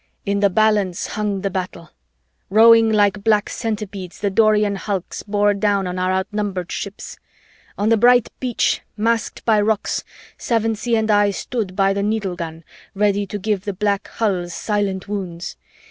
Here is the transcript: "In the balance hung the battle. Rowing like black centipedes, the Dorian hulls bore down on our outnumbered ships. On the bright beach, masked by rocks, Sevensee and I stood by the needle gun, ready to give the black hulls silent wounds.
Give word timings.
"In 0.25 0.39
the 0.39 0.49
balance 0.49 1.09
hung 1.13 1.41
the 1.41 1.51
battle. 1.51 1.91
Rowing 2.49 2.91
like 2.91 3.23
black 3.23 3.51
centipedes, 3.51 4.19
the 4.19 4.31
Dorian 4.31 4.75
hulls 4.75 5.23
bore 5.27 5.53
down 5.53 5.85
on 5.85 5.99
our 5.99 6.11
outnumbered 6.11 6.71
ships. 6.71 7.19
On 7.77 7.89
the 7.89 7.97
bright 7.97 8.29
beach, 8.39 8.81
masked 8.97 9.45
by 9.45 9.61
rocks, 9.61 10.03
Sevensee 10.39 10.95
and 10.97 11.11
I 11.11 11.29
stood 11.29 11.75
by 11.75 11.93
the 11.93 12.01
needle 12.01 12.35
gun, 12.35 12.63
ready 12.95 13.27
to 13.27 13.37
give 13.37 13.63
the 13.65 13.73
black 13.73 14.07
hulls 14.07 14.55
silent 14.55 15.07
wounds. 15.07 15.55